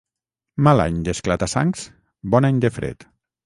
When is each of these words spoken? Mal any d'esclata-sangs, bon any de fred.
Mal 0.67 0.81
any 0.85 0.97
d'esclata-sangs, 1.09 1.87
bon 2.35 2.51
any 2.53 2.67
de 2.67 2.77
fred. 2.81 3.11